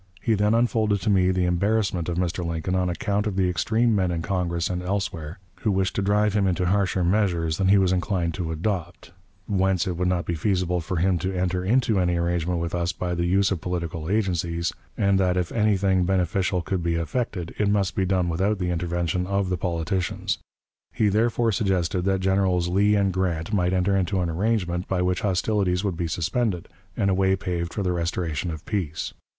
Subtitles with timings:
[0.19, 2.43] He then unfolded to me the embarrassment of Mr.
[2.43, 6.33] Lincoln on account of the extreme men in Congress and elsewhere, who wished to drive
[6.33, 9.11] him into harsher measures than he was inclined to adopt;
[9.47, 12.91] whence it would not be feasible for him to enter into any arrangement with us
[12.91, 17.93] by the use of political agencies; that, if anything beneficial could be effected, it must
[17.95, 20.39] be done without the intervention of the politicians.
[20.91, 25.21] He, therefore, suggested that Generals Lee and Grant might enter into an arrangement by which
[25.21, 29.13] hostilities would be suspended, and a way paved for the restoration of peace.